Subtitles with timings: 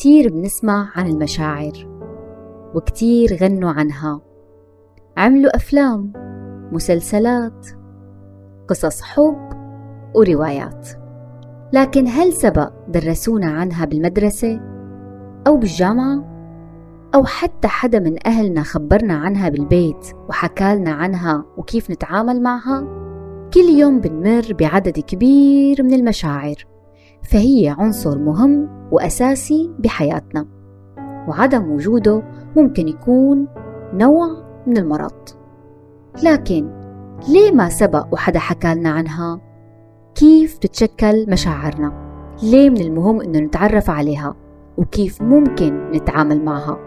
[0.00, 1.72] كتير بنسمع عن المشاعر
[2.74, 4.20] وكتير غنوا عنها.
[5.16, 6.12] عملوا أفلام
[6.72, 7.66] مسلسلات
[8.68, 9.48] قصص حب
[10.14, 10.88] وروايات.
[11.72, 14.60] لكن هل سبق درسونا عنها بالمدرسة
[15.46, 16.24] أو بالجامعة
[17.14, 22.80] أو حتى حدا من أهلنا خبرنا عنها بالبيت وحكالنا عنها وكيف نتعامل معها؟
[23.54, 26.69] كل يوم بنمر بعدد كبير من المشاعر.
[27.30, 30.46] فهي عنصر مهم وأساسي بحياتنا
[31.28, 32.22] وعدم وجوده
[32.56, 33.48] ممكن يكون
[33.94, 34.28] نوع
[34.66, 35.28] من المرض
[36.24, 36.70] لكن
[37.28, 39.40] ليه ما سبق وحدا حكالنا عنها؟
[40.14, 41.92] كيف تتشكل مشاعرنا؟
[42.42, 44.34] ليه من المهم إنه نتعرف عليها؟
[44.78, 46.78] وكيف ممكن نتعامل معها؟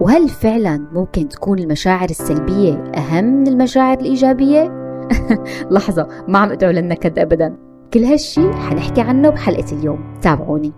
[0.00, 4.72] وهل فعلا ممكن تكون المشاعر السلبية أهم من المشاعر الإيجابية؟
[5.70, 10.14] لحظة ما عم أدعو للنكد أبدا كل هالشي حنحكي عنه بحلقة اليوم.
[10.22, 10.72] تابعوني.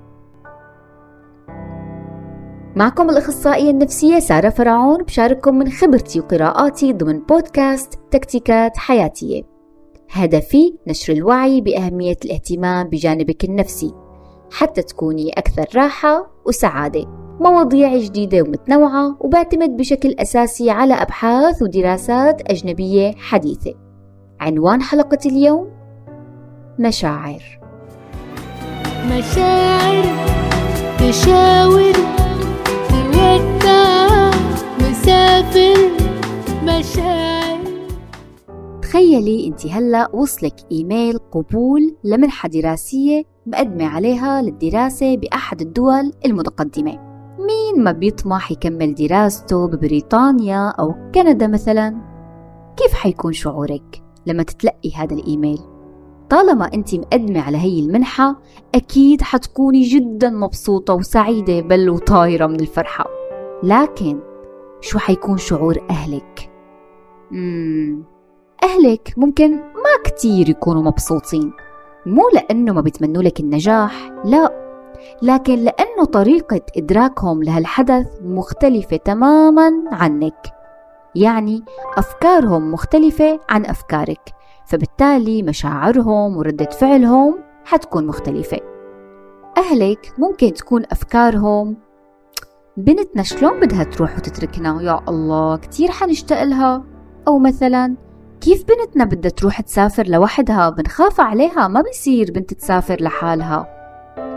[2.77, 9.43] معكم الأخصائية النفسية سارة فرعون بشارككم من خبرتي وقراءاتي ضمن بودكاست تكتيكات حياتية.
[10.11, 13.95] هدفي نشر الوعي بأهمية الاهتمام بجانبك النفسي
[14.53, 17.07] حتى تكوني أكثر راحة وسعادة.
[17.41, 23.75] مواضيع جديدة ومتنوعة وبعتمد بشكل أساسي على أبحاث ودراسات أجنبية حديثة.
[24.41, 25.82] عنوان حلقة اليوم
[26.83, 27.43] مشاعر.
[29.07, 30.05] مشاعر
[30.99, 31.93] تشاور
[32.89, 34.31] تودع
[34.81, 35.77] مسافر.
[36.65, 37.59] مشاعر.
[38.83, 46.99] تخيلي انت هلا وصلك إيميل قبول لمنحة دراسية مقدمة عليها للدراسة بأحد الدول المتقدمة.
[47.39, 51.97] مين ما بيطمح يكمل دراسته ببريطانيا أو كندا مثلا؟
[52.77, 55.72] كيف حيكون شعورك لما تتلقي هذا الإيميل؟
[56.33, 58.37] طالما أنت مقدمة على هي المنحة
[58.75, 63.05] أكيد حتكوني جدا مبسوطة وسعيدة بل وطايرة من الفرحة
[63.63, 64.21] لكن
[64.81, 66.51] شو حيكون شعور أهلك؟
[67.31, 68.05] مم.
[68.65, 71.53] أهلك ممكن ما كتير يكونوا مبسوطين
[72.07, 74.53] مو لأنه ما بيتمنوا لك النجاح لا
[75.23, 80.47] لكن لأنه طريقة إدراكهم لهالحدث مختلفة تماما عنك
[81.15, 81.65] يعني
[81.97, 88.59] أفكارهم مختلفة عن أفكارك فبالتالي مشاعرهم وردة فعلهم حتكون مختلفة.
[89.59, 91.77] أهلك ممكن تكون أفكارهم
[92.77, 96.85] بنتنا شلون بدها تروح وتتركنا؟ يا الله كتير حنشتاق لها.
[97.29, 97.97] أو مثلا
[98.41, 103.67] كيف بنتنا بدها تروح تسافر لوحدها؟ بنخاف عليها ما بيصير بنت تسافر لحالها.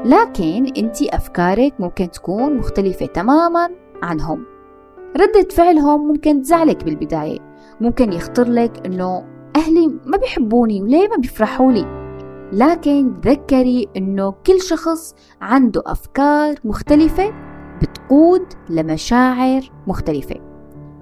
[0.05, 3.69] لكن انت أفكارك ممكن تكون مختلفة تماما
[4.03, 4.45] عنهم.
[5.17, 7.39] ردة فعلهم ممكن تزعلك بالبداية.
[7.81, 12.05] ممكن يخطر لك إنه أهلي ما بيحبوني وليه ما بيفرحوا لي
[12.53, 17.33] لكن تذكري إنه كل شخص عنده أفكار مختلفة
[17.81, 20.35] بتقود لمشاعر مختلفة.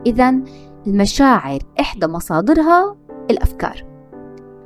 [0.05, 0.41] اذا
[0.87, 2.97] المشاعر إحدى مصادرها
[3.31, 3.83] الأفكار.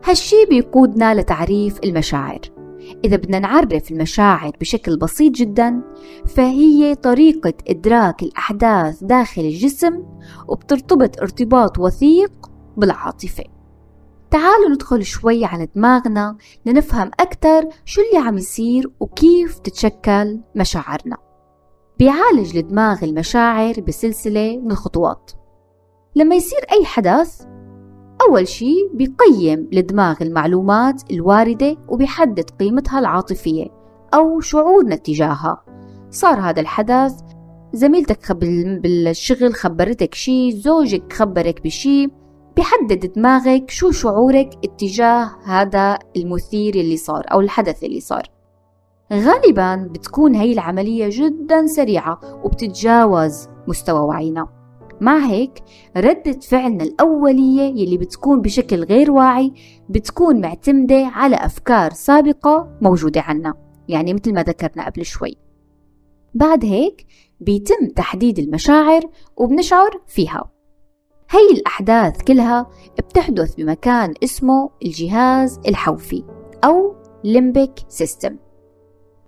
[0.06, 2.40] هالشي بيقودنا لتعريف المشاعر.
[3.06, 5.82] إذا بدنا نعرف المشاعر بشكل بسيط جدا
[6.26, 10.04] فهي طريقة إدراك الأحداث داخل الجسم
[10.48, 12.32] وبترتبط ارتباط وثيق
[12.78, 13.57] بالعاطفة.
[14.32, 21.18] تعالوا ندخل شوي على دماغنا لنفهم أكثر شو اللي عم يصير وكيف تتشكل مشاعرنا
[22.00, 25.32] بيعالج الدماغ المشاعر بسلسلة من الخطوات
[26.16, 27.42] لما يصير أي حدث
[28.22, 33.68] أول شي بيقيم الدماغ المعلومات الواردة وبيحدد قيمتها العاطفية
[34.14, 35.64] أو شعورنا تجاهها
[36.10, 37.14] صار هذا الحدث
[37.74, 38.32] زميلتك.
[38.32, 42.10] بالشغل خبرتك شي زوجك خبرك بشي
[42.58, 48.24] بيحدد دماغك شو شعورك اتجاه هذا المثير اللي صار أو الحدث اللي صار.
[49.14, 54.48] غالبا بتكون هي العملية جدا سريعة وبتتجاوز مستوى وعينا.
[55.02, 55.64] مع هيك
[55.98, 59.54] ردة فعلنا الأولية يلي بتكون بشكل غير واعي
[59.90, 63.54] بتكون معتمدة على أفكار سابقة موجودة عنا
[63.88, 65.38] يعني مثل ما ذكرنا قبل شوي.
[66.34, 67.06] بعد هيك
[67.40, 69.02] بيتم تحديد المشاعر
[69.38, 70.57] وبنشعر فيها.
[71.30, 76.24] هي الأحداث كلها بتحدث بمكان اسمه الجهاز الحوفي
[76.64, 78.38] أو limbic system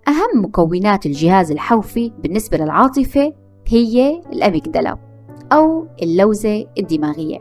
[0.08, 3.32] أهم مكونات الجهاز الحوفي بالنسبة للعاطفة
[3.66, 4.98] هي ال amygdala
[5.52, 7.38] أو اللوزة الدماغية.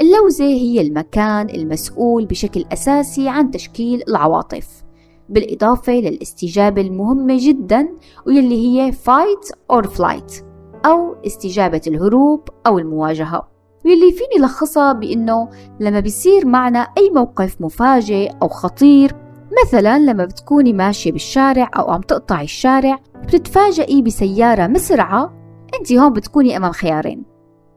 [0.00, 4.84] اللوزة هي المكان المسؤول بشكل أساسي عن تشكيل العواطف
[5.28, 7.88] بالإضافة للاستجابة المهمة جدا
[8.26, 10.44] واللي هي fight or flight
[10.86, 13.49] أو استجابة الهروب أو المواجهة.
[13.84, 15.48] واللي فيني لخصها بأنه
[15.80, 19.16] لما بيصير معنا أي موقف مفاجئ أو خطير
[19.64, 25.32] مثلا لما بتكوني ماشية بالشارع أو عم تقطعي الشارع بتتفاجئي بسيارة مسرعة
[25.80, 27.22] انت هون بتكوني أمام خيارين.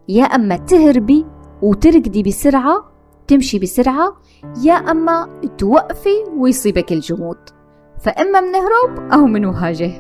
[0.10, 1.26] يا أما تهربي
[1.62, 2.86] وتركضي بسرعة
[3.28, 4.18] تمشي بسرعة
[4.64, 7.38] يا أما توقفي ويصيبك الجمود.
[8.02, 9.92] فإما منهرب أو منواجه.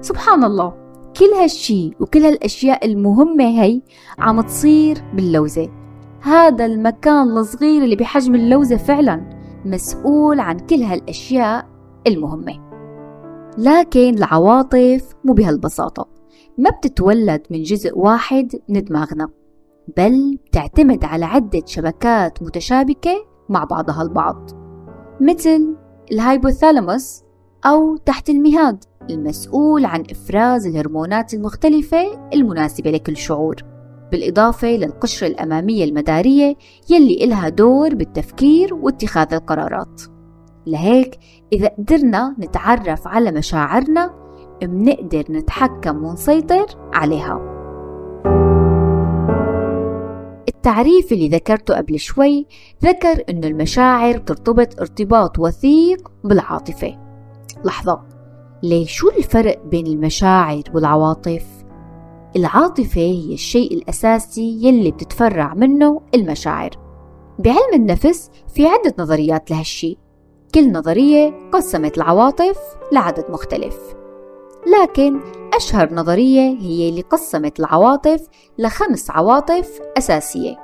[0.00, 0.87] سبحان الله.
[1.18, 3.82] كل هالشي وكل هالأشياء المهمة هي
[4.18, 5.68] عم تصير باللوزة.
[6.20, 9.30] هذا المكان الصغير اللي بحجم اللوزة فعلا
[9.64, 11.66] مسؤول عن كل هالأشياء
[12.06, 12.52] المهمة.
[13.58, 16.08] لكن العواطف مو بهالبساطة.
[16.58, 19.28] ما بتتولد من جزء واحد من دماغنا
[19.96, 24.50] بل بتعتمد على عدة شبكات متشابكة مع بعضها البعض
[25.20, 25.76] مثل
[26.12, 27.22] الهايبوثالاموس
[27.66, 28.84] أو تحت المهاد.
[29.10, 33.56] المسؤول عن إفراز الهرمونات المختلفة المناسبة لكل شعور
[34.12, 36.56] بالإضافة للقشرة الأمامية المدارية
[36.90, 40.02] يلي إلها دور بالتفكير واتخاذ القرارات.
[40.66, 41.18] لهيك
[41.52, 44.14] إذا قدرنا نتعرف على مشاعرنا
[44.62, 47.58] بنقدر نتحكم ونسيطر عليها.
[50.48, 52.46] التعريف اللي ذكرته قبل شوي
[52.84, 56.98] ذكر أن المشاعر ترتبط ارتباط وثيق بالعاطفة.
[57.64, 58.17] لحظة.
[58.62, 61.44] ليه شو الفرق بين المشاعر والعواطف؟
[62.36, 66.70] العاطفة هي الشيء الأساسي يلي بتتفرع منه المشاعر.
[67.38, 69.98] بعلم النفس في عدة نظريات لهالشي.
[70.54, 72.58] كل نظرية قسمت العواطف
[72.92, 73.78] لعدد مختلف.
[74.66, 75.20] لكن
[75.54, 78.26] أشهر نظرية هي اللي قسمت العواطف
[78.58, 80.56] لخمس عواطف أساسية.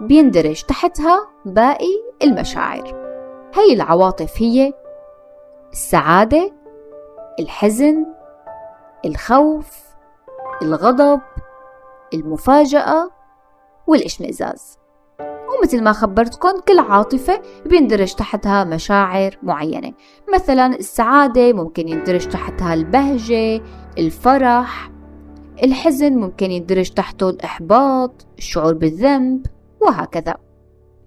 [0.00, 3.02] بيندرج تحتها باقي المشاعر.
[3.54, 4.72] هي العواطف هي
[5.72, 6.61] السعادة
[7.40, 8.06] الحزن
[9.04, 9.78] الخوف
[10.62, 11.20] الغضب
[12.14, 13.10] المفاجأة
[13.86, 14.78] والاشمئزاز.
[15.20, 19.92] ومثل ما خبرتكم كل عاطفة بيندرج تحتها مشاعر معينة.
[20.34, 23.62] مثلا السعادة ممكن يندرج تحتها البهجة
[23.98, 24.90] الفرح.
[25.62, 29.46] الحزن ممكن يندرج تحته الإحباط الشعور بالذنب
[29.80, 30.34] وهكذا.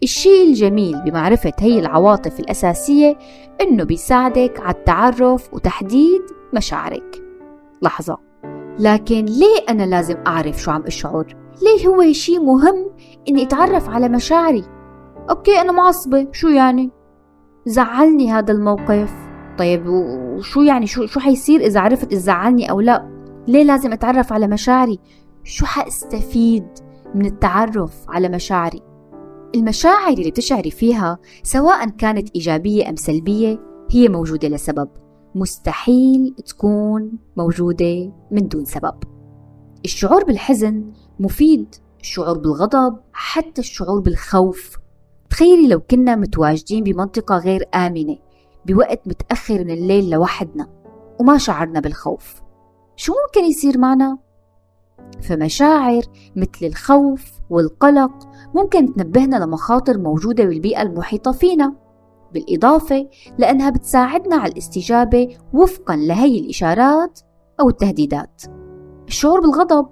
[0.05, 3.17] الشيء الجميل بمعرفة هي العواطف الأساسية
[3.61, 6.21] إنه بيساعدك على التعرف وتحديد
[6.53, 7.23] مشاعرك.
[7.81, 8.17] لحظة.
[8.79, 12.91] لكن ليه أنا لازم أعرف شو عم أشعر؟ ليه هو شيء مهم
[13.29, 14.63] إني أتعرف على مشاعري؟
[15.29, 16.91] أوكي أنا معصبة شو يعني؟
[17.65, 19.13] زعلني هذا الموقف.
[19.57, 23.09] طيب وشو يعني؟ شو شو حيصير إذا عرفت إذا زعلني أو لا؟
[23.47, 24.99] ليه لازم أتعرف على مشاعري؟
[25.43, 26.67] شو حأستفيد
[27.15, 28.94] من التعرف على مشاعري؟
[29.55, 33.59] المشاعر اللي بتشعري فيها سواء كانت إيجابية أم سلبية
[33.91, 34.89] هي موجودة لسبب.
[35.35, 38.95] مستحيل تكون موجودة من دون سبب.
[39.85, 44.77] الشعور بالحزن مفيد الشعور بالغضب حتى الشعور بالخوف.
[45.29, 48.17] تخيلي لو كنا متواجدين بمنطقة غير آمنة
[48.65, 50.67] بوقت متأخر من الليل لوحدنا
[51.19, 52.41] وما شعرنا بالخوف.
[52.95, 54.17] شو ممكن يصير معنا؟
[55.21, 56.03] فمشاعر
[56.35, 61.75] مثل الخوف والقلق ممكن تنبهنا لمخاطر موجودة بالبيئة المحيطة فينا.
[62.33, 67.19] بالإضافة لأنها بتساعدنا على الاستجابة وفقا لهي الإشارات
[67.59, 68.41] أو التهديدات.
[69.07, 69.87] الشعور بالغضب.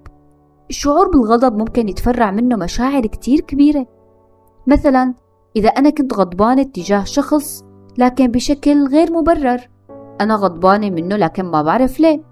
[0.70, 3.86] الشعور بالغضب ممكن يتفرع منه مشاعر كتير كبيرة.
[4.68, 5.14] مثلا
[5.56, 7.64] إذا أنا كنت غضبانة تجاه شخص
[7.98, 9.70] لكن بشكل غير مبرر.
[10.22, 12.24] أنا غضبانة منه لكن ما بعرف ليه.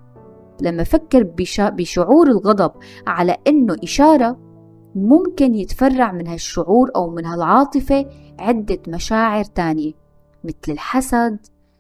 [0.61, 1.23] لما فكر
[1.57, 2.71] بشعور الغضب
[3.07, 4.50] على إنه إشارة
[4.95, 8.05] ممكن يتفرع من هالشعور أو من هالعاطفة
[8.39, 9.93] عدة مشاعر تانية
[10.43, 11.39] مثل الحسد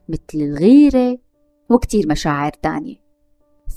[0.09, 1.17] مثل الغيرة
[1.69, 2.95] وكتير مشاعر تانية.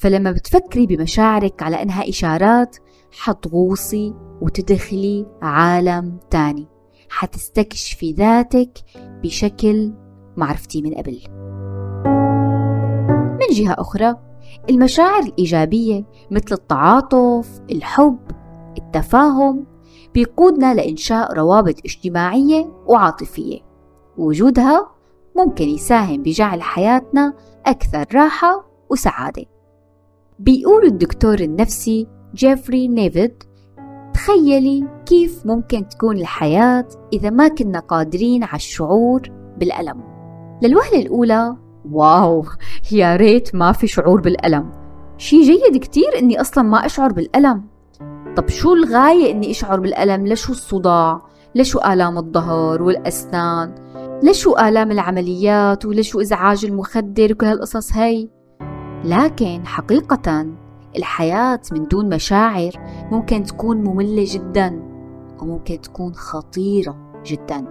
[0.01, 2.77] فلما بتفكري بمشاعرك على إنها إشارات
[3.13, 6.69] حتغوصي وتدخلي عالم تاني.
[7.09, 8.79] حتستكشفي ذاتك
[9.23, 9.93] بشكل
[10.37, 11.21] ما عرفتيه من قبل.
[13.41, 14.17] من جهة أخرى
[14.71, 18.19] المشاعر الإيجابية مثل التعاطف الحب
[18.79, 19.67] التفاهم
[20.15, 23.61] بيقودنا لإنشاء روابط اجتماعية وعاطفية.
[24.19, 24.91] وجودها
[25.37, 27.35] ممكن يساهم بجعل حياتنا
[27.67, 29.45] أكثر راحة وسعادة.
[30.39, 33.43] بيقول الدكتور النفسي جيفري نيفيد
[34.15, 39.23] تخيلي كيف ممكن تكون الحياة إذا ما كنا قادرين على الشعور
[39.59, 40.03] بالألم.
[40.63, 41.57] للوهلة الأولى
[41.91, 42.45] واو
[42.93, 44.73] يا ريت ما في شعور بالألم.
[45.17, 47.65] شي جيد كتير إني أصلا ما أشعر بالألم.
[48.37, 51.23] طب شو الغاية إني أشعر بالألم؟ لشو الصداع؟
[51.55, 53.75] لشو آلام الظهر والأسنان؟
[54.23, 58.31] لشو آلام العمليات؟ ولشو إزعاج المخدر وكل هالقصص هاي؟
[59.05, 60.47] لكن حقيقة
[60.97, 62.71] الحياة من دون مشاعر
[63.11, 64.83] ممكن تكون مملة جدا
[65.43, 67.65] وممكن تكون خطيرة جدا.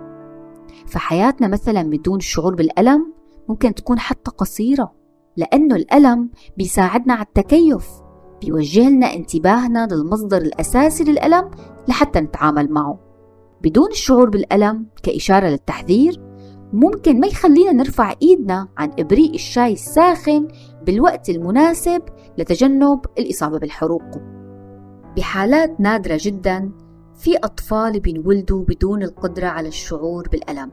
[0.87, 3.13] فحياتنا مثلا بدون الشعور بالألم
[3.49, 4.93] ممكن تكون حتى قصيرة
[5.37, 8.02] لأنه الألم بيساعدنا على التكيف.
[8.43, 11.51] بيوجه لنا انتباهنا للمصدر الأساسي للألم
[11.87, 12.99] لحتى نتعامل معه.
[13.61, 16.21] بدون الشعور بالألم كإشارة للتحذير
[16.73, 20.47] ممكن ما يخلينا نرفع إيدنا عن إبريق الشاي الساخن
[20.85, 22.01] بالوقت المناسب
[22.37, 24.21] لتجنب الإصابة بالحروق.
[25.17, 26.71] بحالات نادرة جدا
[27.15, 30.71] في أطفال بينولدوا بدون القدرة على الشعور بالألم.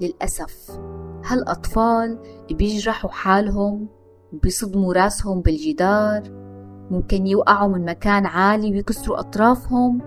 [0.00, 0.80] للأسف
[1.24, 2.18] هالأطفال
[2.50, 3.88] بيجرحوا حالهم
[4.32, 6.43] بيصدموا راسهم بالجدار
[6.90, 10.00] ممكن يوقعوا من مكان عالي ويكسروا أطرافهم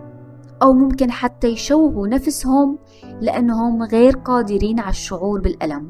[0.61, 2.77] أو ممكن حتى يشوهوا نفسهم
[3.21, 5.89] لأنهم غير قادرين على الشعور بالألم.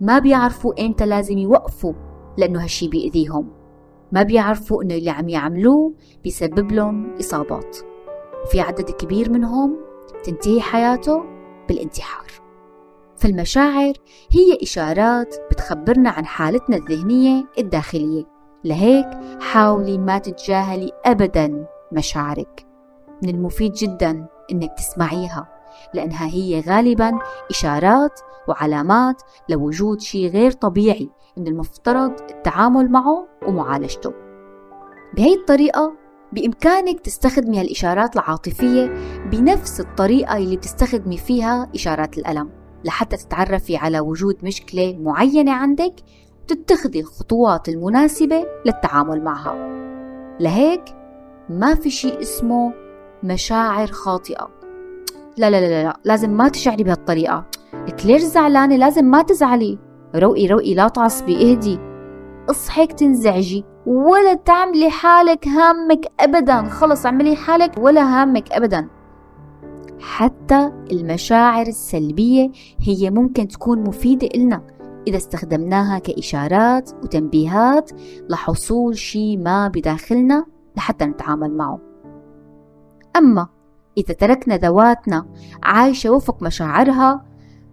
[0.00, 1.92] ما بيعرفوا إمتى لازم يوقفوا
[2.38, 3.48] لأنه هالشي بيأذيهم.
[4.12, 5.94] ما بيعرفوا إنه اللي عم يعملوه
[6.24, 7.76] بيسبب لهم إصابات.
[8.44, 9.76] وفي عدد كبير منهم
[10.24, 11.24] تنتهي حياته
[11.68, 12.26] بالانتحار.
[13.16, 13.92] فالمشاعر
[14.30, 18.31] هي إشارات بتخبرنا عن حالتنا الذهنية الداخلية.
[18.64, 19.06] لهيك
[19.40, 22.66] حاولي ما تتجاهلي أبدا مشاعرك.
[23.22, 25.48] من المفيد جدا إنك تسمعيها
[25.94, 27.18] لأنها هي غالبا
[27.50, 34.12] إشارات وعلامات لوجود شيء غير طبيعي من المفترض التعامل معه ومعالجته.
[35.16, 35.92] بهي الطريقة
[36.32, 38.86] بإمكانك تستخدمي هالإشارات العاطفية
[39.30, 42.50] بنفس الطريقة اللي بتستخدمي فيها إشارات الألم
[42.84, 45.94] لحتى تتعرفي على وجود مشكلة معينة عندك
[46.42, 49.54] وتتخذي الخطوات المناسبة للتعامل معها.
[50.40, 50.84] لهيك
[51.48, 52.72] ما في شيء اسمه
[53.22, 54.48] مشاعر خاطئة.
[55.38, 57.44] لا لا لا لا لازم ما تشعري بهالطريقة.
[57.88, 59.78] لك ليش زعلانة لازم ما تزعلي.
[60.14, 61.78] روقي روقي لا تعصبي اهدي.
[62.50, 66.68] اصحك تنزعجي ولا تعملي حالك هامك ابدا.
[66.68, 68.88] خلص اعملي حالك ولا هامك ابدا.
[70.00, 74.62] حتى المشاعر السلبية هي ممكن تكون مفيدة إلنا.
[75.06, 77.90] إذا استخدمناها كإشارات وتنبيهات
[78.28, 81.80] لحصول شيء ما بداخلنا لحتى نتعامل معه.
[83.16, 83.48] أما
[83.98, 85.26] إذا تركنا ذواتنا
[85.62, 87.24] عايشة وفق مشاعرها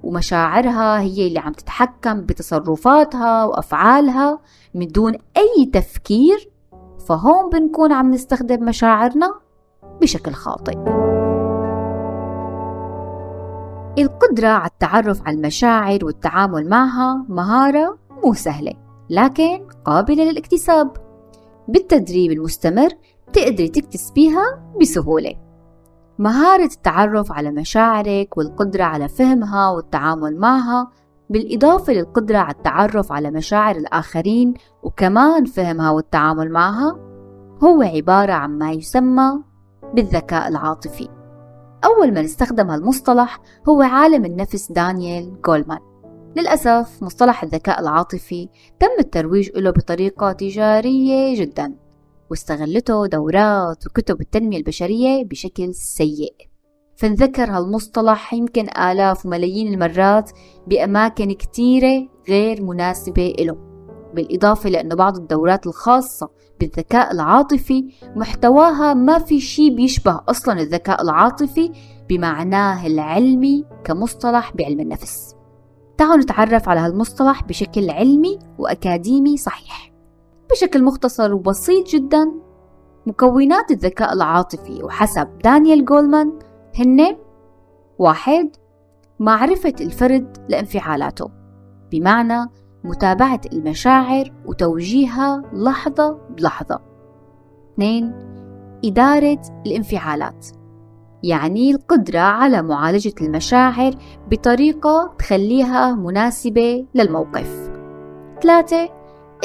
[0.03, 4.39] ومشاعرها هي اللي عم تتحكم بتصرفاتها وأفعالها
[4.75, 6.49] من دون أي تفكير
[7.07, 9.33] فهون بنكون عم نستخدم مشاعرنا
[10.01, 11.18] بشكل خاطئ.
[13.97, 18.73] القدرة على التعرف على المشاعر والتعامل معها مهارة مو سهلة
[19.09, 20.91] لكن قابلة للاكتساب.
[21.67, 22.89] بالتدريب المستمر
[23.33, 25.35] تقدري تكتسبيها بسهولة.
[26.19, 30.91] مهارة التعرف على مشاعرك والقدرة على فهمها والتعامل معها
[31.29, 34.53] بالإضافة للقدرة على التعرف على مشاعر الآخرين
[34.83, 36.99] وكمان فهمها والتعامل معها
[37.63, 39.31] هو عبارة عن ما يسمى
[39.93, 41.18] بالذكاء العاطفي.
[41.85, 45.79] أول من استخدم هالمصطلح هو عالم النفس دانيال جولمان
[46.37, 51.75] للأسف مصطلح الذكاء العاطفي تم الترويج له بطريقة تجارية جدا
[52.29, 56.33] واستغلته دورات وكتب التنمية البشرية بشكل سيء.
[56.95, 60.31] فانذكر هالمصطلح يمكن آلاف وملايين المرات
[60.67, 63.68] بأماكن كتيرة غير مناسبة له
[64.13, 71.71] بالإضافة لأنه بعض الدورات الخاصة بالذكاء العاطفي محتواها ما في شي بيشبه أصلا الذكاء العاطفي
[72.09, 75.35] بمعناه العلمي كمصطلح بعلم النفس.
[75.97, 79.91] تعالوا نتعرف على هالمصطلح بشكل علمي وأكاديمي صحيح.
[80.51, 82.31] بشكل مختصر وبسيط جدا
[83.05, 86.39] مكونات الذكاء العاطفي وحسب دانيال جولمان
[86.75, 87.17] هن
[87.99, 88.55] واحد
[89.19, 91.31] معرفة الفرد لانفعالاته
[91.91, 92.49] بمعنى
[92.83, 96.79] متابعة المشاعر وتوجيهها لحظة بلحظة.
[97.73, 98.13] اثنين
[98.85, 100.47] إدارة الانفعالات
[101.23, 103.91] يعني القدرة على معالجة المشاعر
[104.31, 107.71] بطريقة تخليها مناسبة للموقف.
[108.43, 108.89] ثلاثة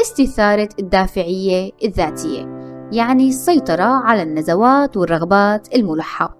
[0.00, 2.54] استثارة الدافعية الذاتية
[2.92, 6.36] يعني السيطرة على النزوات والرغبات الملحة.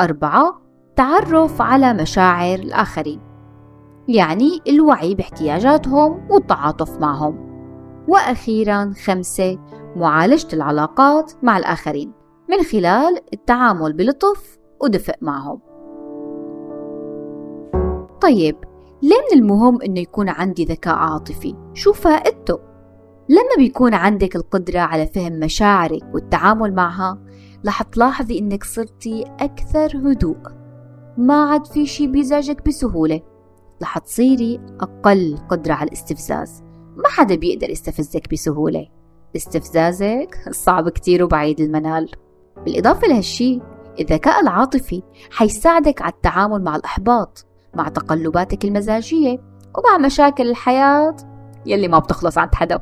[0.00, 0.62] أربعة
[0.96, 3.29] تعرف على مشاعر الآخرين.
[4.10, 7.50] يعني الوعي باحتياجاتهم والتعاطف معهم
[8.08, 9.58] وأخيرا خمسة
[9.96, 12.12] معالجة العلاقات مع الآخرين
[12.50, 15.60] من خلال التعامل بلطف ودفء معهم
[18.20, 18.56] طيب
[19.02, 22.58] ليه من المهم إنه يكون عندي ذكاء عاطفي؟ شو فائدته؟
[23.28, 27.18] لما بيكون عندك القدرة على فهم مشاعرك والتعامل معها
[27.66, 30.38] رح تلاحظي إنك صرتي أكثر هدوء
[31.18, 33.29] ما عاد في شي بيزعجك بسهولة
[33.82, 36.62] رح تصيري أقل قدرة على الاستفزاز.
[36.96, 38.86] ما حدا بيقدر يستفزك بسهولة.
[39.36, 42.10] استفزازك صعب كتير وبعيد المنال.
[42.64, 43.60] بالإضافة لهالشي
[44.00, 49.38] الذكاء العاطفي حيساعدك على التعامل مع الإحباط مع تقلباتك المزاجية
[49.78, 51.16] ومع مشاكل الحياة
[51.66, 52.80] يلي ما بتخلص عند حدا.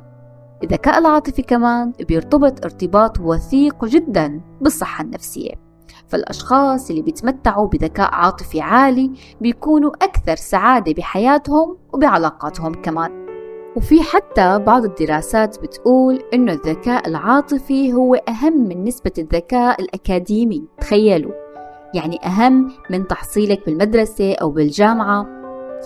[0.63, 5.68] الذكاء العاطفي كمان بيرتبط ارتباط وثيق جدا بالصحة النفسية.
[6.09, 13.29] فالأشخاص اللي بيتمتعوا بذكاء عاطفي عالي بيكونوا أكثر سعادة بحياتهم وبعلاقاتهم كمان.
[13.77, 21.33] وفي حتى بعض الدراسات بتقول إنه الذكاء العاطفي هو أهم من نسبة الذكاء الأكاديمي تخيلوا.
[21.95, 25.27] يعني أهم من تحصيلك بالمدرسة أو بالجامعة.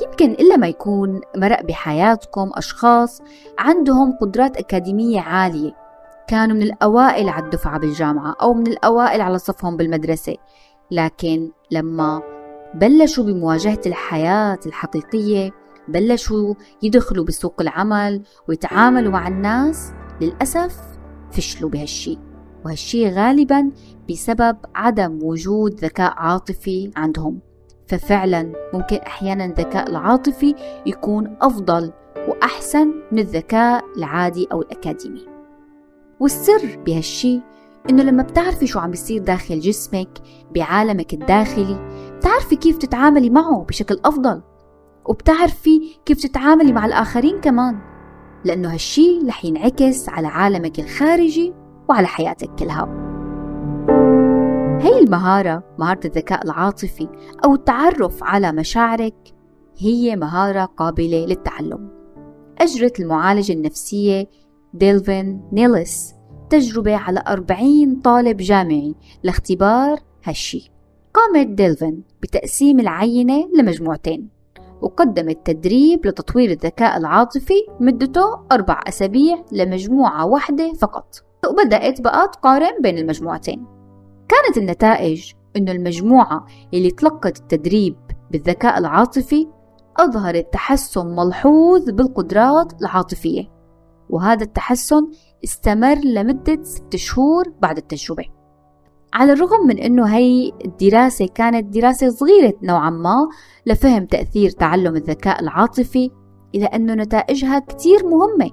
[0.02, 3.22] يمكن إلا ما يكون مرق بحياتكم أشخاص
[3.58, 5.81] عندهم قدرات أكاديمية عالية
[6.32, 10.36] كانوا من الأوائل على الدفعة بالجامعة أو من الأوائل على صفهم بالمدرسة.
[10.90, 12.22] لكن لما
[12.74, 15.50] بلشوا بمواجهة الحياة الحقيقية
[15.88, 20.76] بلشوا يدخلوا بسوق العمل ويتعاملوا مع الناس للأسف
[21.30, 22.18] فشلوا بهالشي.
[22.64, 23.70] وهالشي غالبا
[24.10, 27.40] بسبب عدم وجود ذكاء عاطفي عندهم.
[27.86, 30.54] ففعلا ممكن أحيانا الذكاء العاطفي
[30.86, 31.92] يكون أفضل
[32.28, 35.31] وأحسن من الذكاء العادي أو الأكاديمي.
[36.22, 37.40] والسر بهالشي
[37.90, 40.08] إنه لما بتعرفي شو عم بيصير داخل جسمك
[40.54, 41.78] بعالمك الداخلي
[42.16, 44.42] بتعرفي كيف تتعاملي معه بشكل أفضل
[45.06, 47.78] وبتعرفي كيف تتعاملي مع الآخرين كمان
[48.44, 51.54] لأنه هالشي رح ينعكس على عالمك الخارجي
[51.88, 52.88] وعلى حياتك كلها.
[54.80, 57.08] هي المهارة مهارة الذكاء العاطفي
[57.44, 59.34] أو التعرف على مشاعرك
[59.78, 61.88] هي مهارة قابلة للتعلم.
[62.58, 64.28] أجرت المعالجة النفسية
[64.74, 66.14] ديلفين نيلس
[66.50, 70.70] تجربة على 40 طالب جامعي لاختبار هالشي.
[71.14, 74.28] قامت ديلفين بتقسيم العينة لمجموعتين
[74.82, 81.14] وقدمت تدريب لتطوير الذكاء العاطفي مدته أربع أسابيع لمجموعة واحدة فقط.
[81.50, 83.66] وبدأت بقى تقارن بين المجموعتين.
[84.28, 87.96] كانت النتائج أنه المجموعة اللي تلقت التدريب
[88.30, 89.46] بالذكاء العاطفي
[89.96, 93.44] أظهرت تحسن ملحوظ بالقدرات العاطفية.
[94.12, 95.10] وهذا التحسن
[95.44, 98.24] استمر لمدة ست شهور بعد التجربة
[99.12, 103.28] على الرغم من أنه هي الدراسة كانت دراسة صغيرة نوعا ما
[103.66, 106.10] لفهم تأثير تعلم الذكاء العاطفي
[106.54, 108.50] إلى أنه نتائجها كتير مهمة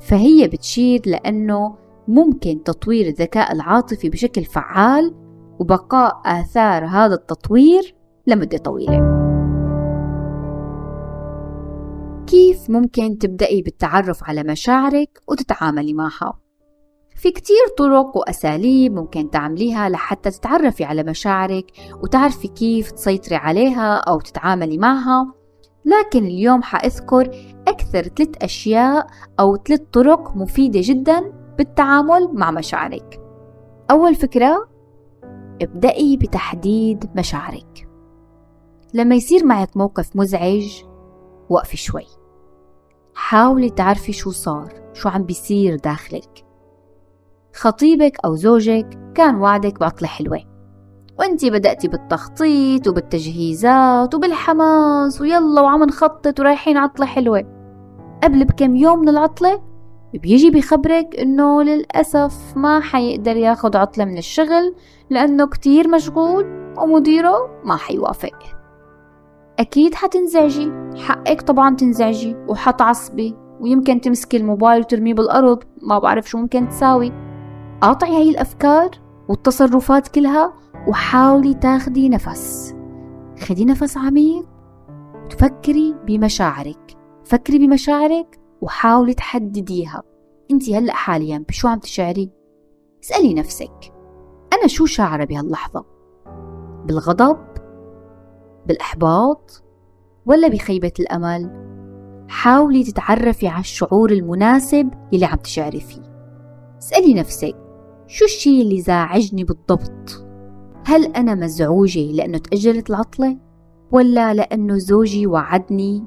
[0.00, 1.74] فهي بتشير لأنه
[2.08, 5.14] ممكن تطوير الذكاء العاطفي بشكل فعال
[5.58, 7.94] وبقاء آثار هذا التطوير
[8.26, 9.17] لمدة طويلة.
[12.28, 16.38] كيف ممكن تبدأي بالتعرف على مشاعرك وتتعاملي معها؟
[17.16, 24.20] في كتير طرق وأساليب ممكن تعمليها لحتى تتعرفي على مشاعرك وتعرفي كيف تسيطري عليها أو
[24.20, 25.34] تتعاملي معها.
[25.84, 27.30] لكن اليوم حأذكر
[27.68, 29.06] أكثر ثلاث أشياء
[29.40, 33.20] أو ثلاث طرق مفيدة جدا بالتعامل مع مشاعرك.
[33.90, 34.68] أول فكرة
[35.62, 37.88] ابدأي بتحديد مشاعرك.
[38.94, 40.82] لما يصير معك موقف مزعج
[41.48, 42.17] وقفي شوي.
[43.20, 46.44] حاولي تعرفي شو صار شو عم بيصير داخلك.
[47.54, 50.40] خطيبك أو زوجك كان وعدك بعطلة حلوة.
[51.18, 57.44] وانتي بدأتي بالتخطيط وبالتجهيزات وبالحماس ويلا وعم نخطط ورايحين عطلة حلوة.
[58.22, 59.62] قبل بكم يوم من العطلة
[60.14, 64.74] بيجي بيخبرك إنه للأسف ما حيقدر ياخد عطلة من الشغل
[65.10, 68.57] لأنه كتير مشغول ومديره ما حيوافق.
[69.58, 70.72] أكيد حتنزعجي.
[70.96, 73.36] حقك طبعا تنزعجي وحتعصبي.
[73.60, 75.62] ويمكن تمسكي الموبايل وترميه بالأرض.
[75.82, 77.12] ما بعرف شو ممكن تساوي.
[77.80, 78.90] قاطعي هاي الأفكار
[79.28, 80.52] والتصرفات كلها
[80.88, 82.74] وحاولي تاخدي نفس.
[83.40, 84.46] خدي نفس عميق.
[85.24, 86.96] وتفكري بمشاعرك.
[87.24, 90.02] فكري بمشاعرك وحاولي تحدديها.
[90.50, 92.30] انت هلأ حاليا بشو عم تشعري؟
[93.04, 93.92] اسألي نفسك.
[94.52, 95.84] أنا شو شاعرة بهاللحظة؟
[96.86, 97.36] بالغضب؟
[98.68, 99.62] بالإحباط
[100.26, 101.50] ولا بخيبة الأمل؟
[102.28, 106.02] حاولي تتعرفي على الشعور المناسب يلي عم تشعري فيه.
[106.82, 107.56] اسألي نفسك
[108.06, 110.24] شو الشي اللي زاعجني بالضبط؟
[110.84, 113.38] هل أنا مزعوجة لأنه تأجلت العطلة
[113.92, 116.04] ولا لأنه زوجي وعدني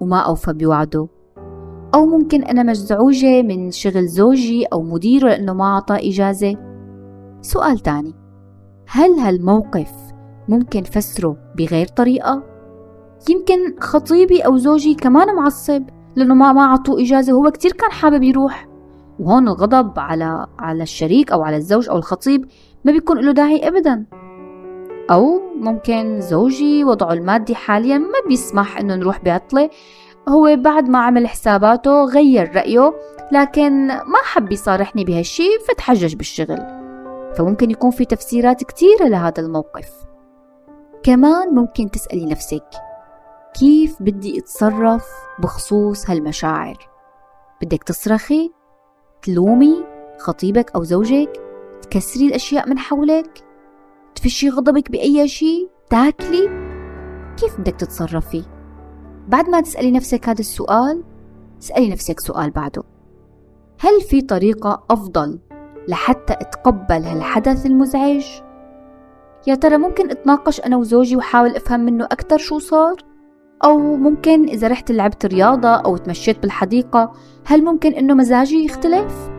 [0.00, 1.08] وما أوفى بوعده؟
[1.94, 6.56] أو ممكن أنا مزعوجة من شغل زوجي أو مديره لأنه ما أعطى إجازة؟
[7.40, 8.14] سؤال تاني
[8.88, 9.92] هل هالموقف
[10.48, 12.42] ممكن فسره بغير طريقة؟
[13.30, 15.82] يمكن خطيبي أو زوجي كمان معصب
[16.16, 18.68] لأنه ما ما عطوه إجازة وهو كتير كان حابب يروح.
[19.18, 22.46] وهون الغضب على على الشريك أو على الزوج أو الخطيب
[22.84, 24.06] ما بيكون له داعي ابدا.
[25.10, 29.70] أو ممكن زوجي وضعه المادي حاليا ما بيسمح إنه نروح بعطلة.
[30.28, 32.92] هو بعد ما عمل حساباته غير رأيه
[33.32, 36.58] لكن ما حب يصارحني بهالشي فتحجج بالشغل.
[37.34, 40.05] فممكن يكون في تفسيرات كتيرة لهذا الموقف.
[41.06, 42.64] كمان ممكن تسألي نفسك
[43.58, 45.06] كيف بدي أتصرف
[45.38, 46.76] بخصوص هالمشاعر؟
[47.62, 48.52] بدك تصرخي؟
[49.22, 49.84] تلومي
[50.18, 51.32] خطيبك أو زوجك؟
[51.82, 53.44] تكسري الأشياء من حولك؟
[54.14, 56.48] تفشي غضبك بأي شيء؟ تاكلي؟
[57.36, 58.44] كيف بدك تتصرفي؟
[59.28, 61.04] بعد ما تسألي نفسك هذا السؤال
[61.62, 62.82] اسألي نفسك سؤال بعده.
[63.80, 65.38] هل في طريقة أفضل
[65.88, 68.45] لحتى أتقبل هالحدث المزعج؟
[69.46, 72.96] يا ترى ممكن أتناقش أنا وزوجي وحاول أفهم منه أكتر شو صار؟
[73.64, 77.12] أو ممكن إذا رحت لعبت رياضة أو تمشيت بالحديقة
[77.44, 79.30] هل ممكن إنه مزاجي يختلف؟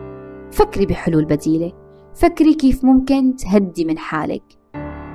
[0.52, 1.72] فكري بحلول بديلة
[2.14, 4.42] فكري كيف ممكن تهدي من حالك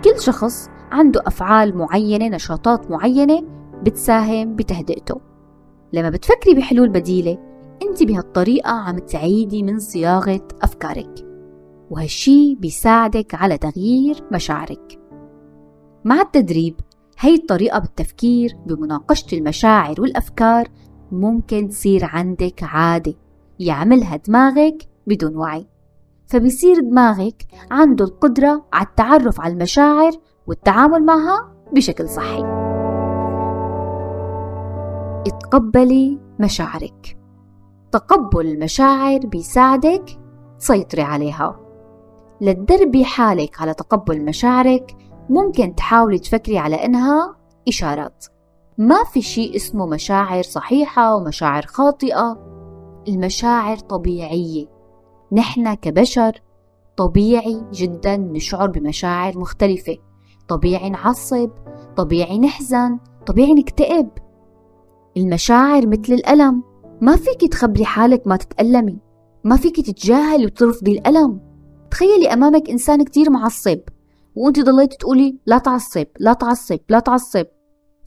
[0.04, 3.44] كل شخص عنده أفعال معينة نشاطات معينة
[3.84, 5.22] بتساهم بتهدئته
[5.94, 7.38] لما بتفكري بحلول بديلة
[7.84, 11.33] أنت بهالطريقة عم تعيدي من صياغة أفكارك
[11.94, 15.00] وهالشي بيساعدك على تغيير مشاعرك.
[16.06, 16.76] مع التدريب
[17.20, 20.68] هي الطريقة بالتفكير بمناقشة المشاعر والأفكار
[21.12, 23.14] ممكن تصير عندك عادة
[23.60, 24.78] يعملها دماغك
[25.08, 25.68] بدون وعي.
[26.28, 30.12] فبيصير دماغك عنده القدرة على التعرف على المشاعر
[30.48, 32.44] والتعامل معها بشكل صحي.
[35.28, 37.18] اتقبلي مشاعرك.
[37.92, 40.20] تقبل المشاعر بيساعدك
[40.60, 41.63] تسيطري عليها.
[42.44, 44.96] لتدربي حالك على تقبل مشاعرك.
[45.30, 47.36] ممكن تحاولي تفكري على إنها
[47.68, 48.26] إشارات.
[48.78, 52.40] ما في شيء اسمه مشاعر صحيحة ومشاعر خاطئة.
[53.08, 54.66] المشاعر طبيعية.
[55.32, 56.42] نحن كبشر
[56.98, 59.98] طبيعي جدا نشعر بمشاعر مختلفة.
[60.48, 61.50] طبيعي نعصب
[61.98, 64.10] طبيعي نحزن طبيعي نكتئب.
[65.18, 66.64] المشاعر مثل الألم.
[67.02, 69.00] ما فيك تخبري حالك ما تتألمي.
[69.44, 71.53] ما فيك تتجاهلي وترفضي الألم.
[71.94, 73.80] تخيلي أمامك إنسان كتير معصب
[74.36, 77.46] وأنت ضليتي تقولي لا تعصب لا تعصب لا تعصب.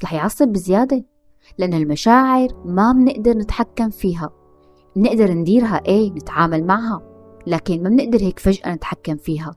[0.04, 1.04] رح يعصب بزيادة
[1.58, 4.30] لأن المشاعر ما بنقدر نتحكم فيها.
[4.96, 7.02] بنقدر نديرها إيه نتعامل معها.
[7.46, 9.56] لكن ما بنقدر هيك فجأة نتحكم فيها.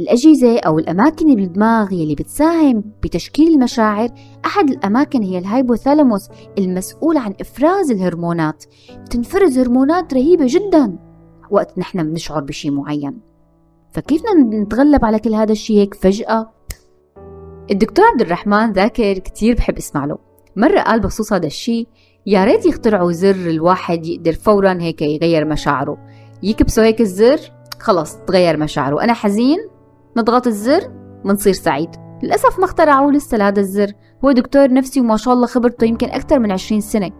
[0.00, 4.08] الأجهزة أو الأماكن بالدماغ يلي بتساهم بتشكيل المشاعر
[4.44, 8.64] أحد الأماكن هي الهايبوثالاموس المسؤول عن إفراز الهرمونات.
[8.98, 10.98] بتنفرز هرمونات رهيبة جدا.
[11.50, 13.31] وقت نحن بنشعر بشي معين.
[13.92, 16.52] فكيف نتغلب على كل هذا الشيء هيك فجأة؟
[17.70, 20.18] الدكتور عبد الرحمن ذاكر كتير بحب اسمع له.
[20.56, 21.88] مرة قال بخصوص هذا الشيء
[22.26, 25.98] يا ريت يخترعوا زر الواحد يقدر فورا هيك يغير مشاعره.
[26.42, 27.40] يكبسوا هيك الزر
[27.80, 29.04] خلص تغير مشاعره.
[29.04, 29.58] أنا حزين؟
[30.16, 30.90] نضغط الزر؟
[31.24, 31.90] منصير سعيد.
[32.22, 33.92] للأسف ما اخترعوا لسه هذا الزر.
[34.24, 37.10] هو دكتور نفسي وما شاء الله خبرته يمكن أكثر من 20 سنة.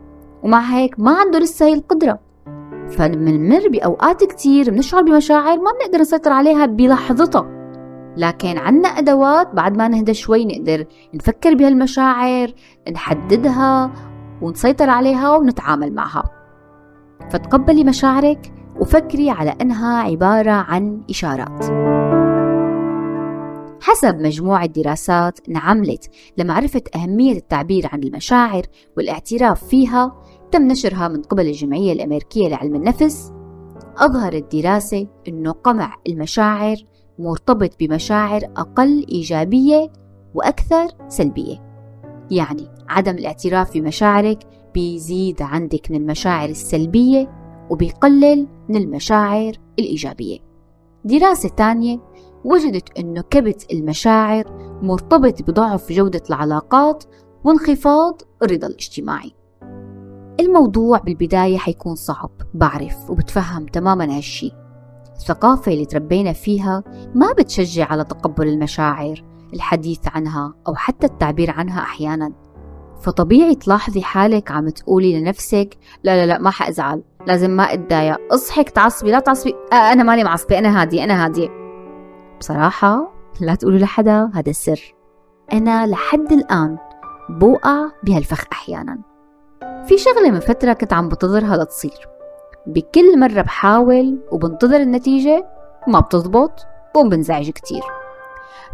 [0.42, 2.31] ومع هيك ما عنده لسه هي القدرة.
[2.88, 7.62] فمنمر بأوقات كتير بنشعر بمشاعر ما بنقدر نسيطر عليها بلحظتها.
[8.16, 12.52] لكن عنا أدوات بعد ما نهدى شوي نقدر نفكر بهالمشاعر
[12.92, 13.92] نحددها
[14.42, 16.22] ونسيطر عليها ونتعامل معها.
[17.30, 21.64] فتقبلي مشاعرك وفكري على أنها عبارة عن إشارات.
[23.82, 28.62] حسب مجموعة دراسات انعملت لمعرفة أهمية التعبير عن المشاعر
[28.96, 33.32] والاعتراف فيها تم نشرها من قبل الجمعية الأمريكية لعلم النفس
[33.96, 36.76] أظهرت دراسة أنه قمع المشاعر
[37.18, 39.92] مرتبط بمشاعر أقل إيجابية
[40.34, 41.56] وأكثر سلبية.
[42.30, 44.38] يعني عدم الاعتراف بمشاعرك
[44.74, 47.30] بيزيد عندك من المشاعر السلبية
[47.70, 50.38] وبيقلل من المشاعر الإيجابية.
[51.04, 51.98] دراسة تانية
[52.44, 54.44] وجدت أنه كبت المشاعر
[54.82, 57.04] مرتبط بضعف جودة العلاقات
[57.44, 59.41] وانخفاض الرضا الاجتماعي.
[60.42, 64.52] الموضوع بالبداية حيكون صعب بعرف وبتفهم تماما هالشي.
[65.16, 66.82] الثقافة اللي تربينا فيها
[67.14, 69.24] ما بتشجع على تقبل المشاعر
[69.54, 72.32] الحديث عنها أو حتى التعبير عنها أحيانا.
[73.02, 78.70] فطبيعي تلاحظي حالك عم تقولي لنفسك لا لا لا ما حأزعل لازم ما أتضايق اصحك
[78.70, 81.48] تعصبي لا تعصبي آه أنا ماني معصبة أنا هادية أنا هادية.
[82.40, 84.94] بصراحة لا تقولوا لحدا هذا السر.
[85.52, 86.78] أنا لحد الآن
[87.30, 89.11] بوقع بهالفخ أحيانا.
[89.86, 92.08] في شغلة من فترة كنت عم بنتظرها لتصير.
[92.66, 95.46] بكل مرة بحاول وبنتظر النتيجة
[95.88, 97.82] ما بتزبط وبنزعج كتير.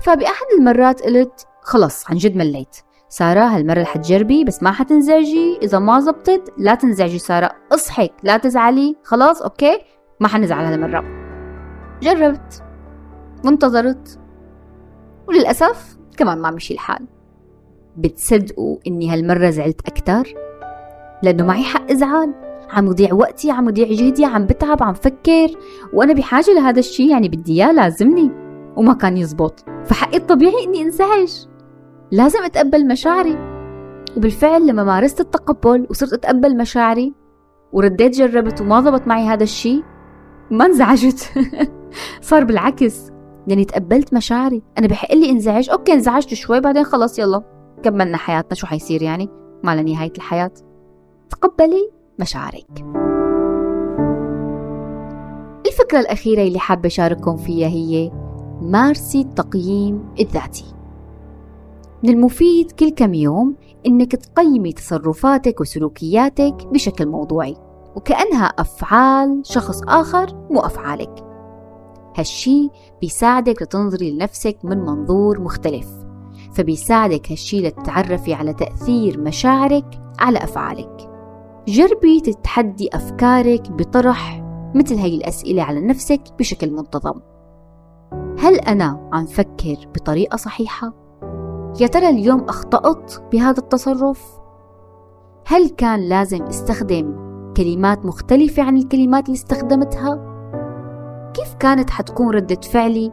[0.01, 2.77] فبأحد المرات قلت خلص عن جد مليت.
[3.09, 7.51] سارة هالمرة رح تجربي بس ما حتنزعجي إذا ما زبطت لا تنزعجي سارة.
[7.73, 8.97] اصحك لا تزعلي.
[9.05, 9.79] خلاص أوكي؟
[10.21, 11.05] ما حنزعل هالمرة.
[12.03, 12.63] جربت
[13.45, 14.19] وانتظرت
[15.29, 17.07] وللأسف كمان ما مشي الحال
[17.97, 20.48] بتصدقوا إني هالمرة زعلت أكتر؟
[21.23, 22.35] لأنه معي حق أزعل
[22.71, 25.49] عم يضيع وقتي عم يضيع جهدي عم بتعب عم فكر.
[25.93, 28.31] وأنا بحاجة لهذا الشيء يعني بدي إياه لازمني.
[28.77, 29.65] وما كان يزبط.
[29.85, 31.33] فحقي الطبيعي إني انزعج
[32.13, 33.39] لازم أتقبل مشاعري.
[34.17, 37.15] وبالفعل لما مارست التقبل وصرت أتقبل مشاعري
[37.73, 39.83] ورديت جربت وما ضبط معي هذا الشيء
[40.51, 41.33] ما انزعجت.
[42.21, 43.11] صار بالعكس.
[43.47, 44.63] يعني تقبلت مشاعري.
[44.79, 45.71] أنا بحق لي انزعج.
[45.71, 47.43] أوكي انزعجت شوي بعدين خلص يلا
[47.83, 48.55] كملنا حياتنا.
[48.55, 49.29] شو حيصير يعني؟
[49.65, 50.51] ما لنهاية الحياة.
[51.31, 52.85] تقبلي مشاعرك.
[55.67, 58.11] الفكرة الأخيرة اللي حابة أشارككم فيها هي
[58.63, 60.65] مارسي التقييم الذاتي.
[62.03, 63.55] من المفيد كل كم يوم
[63.87, 67.57] إنك تقيمي تصرفاتك وسلوكياتك بشكل موضوعي
[67.97, 71.25] وكأنها أفعال شخص آخر مو أفعالك.
[72.17, 72.69] هالشي
[73.01, 75.89] بيساعدك لتنظري لنفسك من منظور مختلف
[76.53, 81.08] فبيساعدك هالشي لتتعرفي على تأثير مشاعرك على أفعالك.
[81.69, 84.43] جربي تتحدي أفكارك بطرح
[84.75, 87.21] مثل هاي الأسئلة على نفسك بشكل منتظم
[88.39, 90.93] هل أنا عم فكر بطريقة صحيحة؟
[91.81, 94.39] يا ترى اليوم أخطأت بهذا التصرف؟
[95.47, 97.15] هل كان لازم استخدم
[97.57, 100.21] كلمات مختلفة عن الكلمات اللي استخدمتها؟
[101.35, 103.13] كيف كانت حتكون ردة فعلي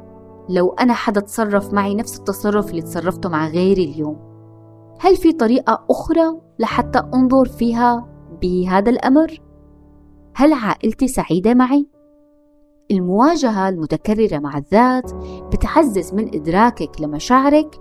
[0.50, 4.18] لو أنا حدا تصرف معي نفس التصرف اللي تصرفته مع غيري اليوم؟
[5.00, 9.40] هل في طريقة أخرى لحتى أنظر فيها بهذا الأمر؟
[10.36, 11.88] هل عائلتي سعيدة معي؟
[12.92, 15.14] المواجهة المتكررة مع الذات
[15.54, 17.76] بتعزز من إدراكك لمشاعرك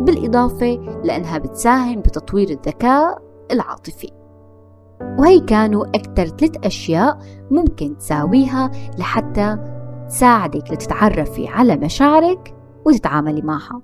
[0.00, 4.10] بالإضافة لأنها بتساهم بتطوير الذكاء العاطفي
[5.18, 7.18] وهي كانوا أكثر ثلاث أشياء
[7.50, 9.58] ممكن تساويها لحتى
[10.08, 12.54] تساعدك لتتعرفي على مشاعرك
[12.86, 13.82] وتتعاملي معها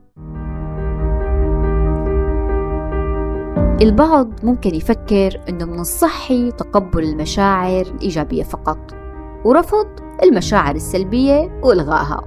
[3.82, 8.78] البعض ممكن يفكر أنه من الصحي تقبل المشاعر الإيجابية فقط
[9.44, 9.86] ورفض
[10.22, 12.20] المشاعر السلبية وإلغائها.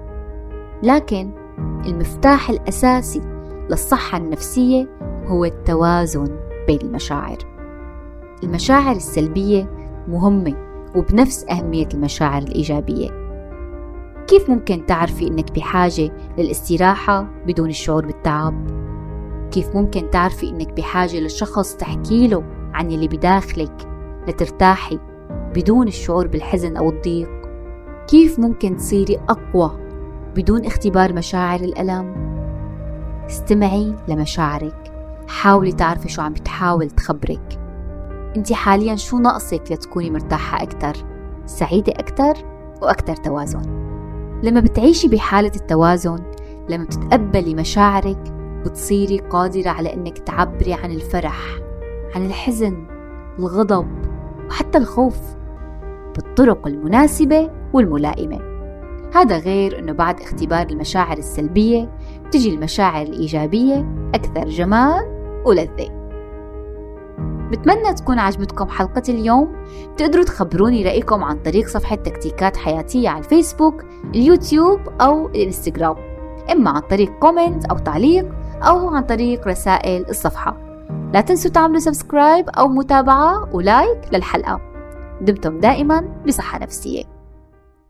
[0.83, 1.31] لكن
[1.85, 3.21] المفتاح الأساسي
[3.69, 4.89] للصحة النفسية
[5.27, 7.37] هو التوازن بين المشاعر.
[8.43, 9.69] المشاعر السلبية
[10.07, 10.55] مهمة
[10.95, 13.09] وبنفس أهمية المشاعر الإيجابية.
[14.27, 18.83] كيف ممكن تعرفي إنك بحاجة للاستراحة بدون الشعور بالتعب؟
[19.53, 23.87] كيف ممكن تعرفي إنك بحاجة لشخص تحكي له عن اللي بداخلك
[24.27, 24.99] لترتاحي
[25.55, 27.29] بدون الشعور بالحزن أو الضيق؟
[28.07, 29.79] كيف ممكن تصيري أقوى
[30.35, 32.13] بدون اختبار مشاعر الألم؟
[33.29, 34.93] استمعي لمشاعرك
[35.27, 37.59] حاولي تعرفي شو عم بتحاول تخبرك
[38.35, 40.93] أنت حاليا شو ناقصك لتكوني مرتاحة أكتر
[41.45, 42.33] سعيدة أكتر
[42.81, 43.61] وأكتر توازن
[44.43, 46.19] لما بتعيشي بحالة التوازن
[46.69, 51.59] لما بتتقبلي مشاعرك بتصيري قادرة على إنك تعبري عن الفرح
[52.15, 52.87] عن الحزن
[53.39, 53.87] الغضب
[54.49, 55.17] وحتى الخوف
[56.15, 58.39] بالطرق المناسبة والملائمة.
[59.15, 61.91] هذا غير أنه بعد اختبار المشاعر السلبية
[62.31, 65.03] تجي المشاعر الإيجابية أكثر جمال
[65.45, 66.03] ولذة.
[67.51, 69.55] بتمنى تكون عجبتكم حلقة اليوم.
[69.97, 73.83] تقدروا تخبروني رأيكم عن طريق صفحة تكتيكات حياتية على الفيسبوك
[74.15, 75.95] اليوتيوب أو الإنستغرام.
[76.51, 78.25] إما عن طريق comment أو تعليق
[78.63, 80.57] أو عن طريق رسائل الصفحة.
[81.13, 84.61] لا تنسوا تعملوا subscribe أو متابعة و like للحلقة.
[85.21, 87.12] دمتم دائما بصحة نفسية.